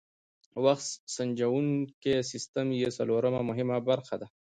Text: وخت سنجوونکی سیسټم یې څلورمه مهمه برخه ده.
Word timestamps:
وخت 0.65 0.87
سنجوونکی 1.15 2.13
سیسټم 2.31 2.67
یې 2.79 2.87
څلورمه 2.97 3.41
مهمه 3.49 3.77
برخه 3.89 4.15
ده. 4.21 4.27